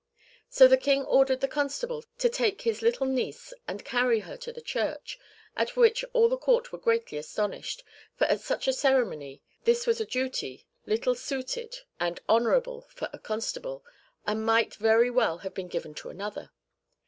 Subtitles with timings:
[0.49, 4.51] So the King ordered the Constable to take his little niece and carry her to
[4.51, 5.19] the church,
[5.55, 7.83] at which all the Court were greatly astonished,
[8.15, 13.19] for at such a ceremony this was a duty little suited and honourable for a
[13.19, 13.85] Constable,
[14.25, 16.49] and might very well have been given to another.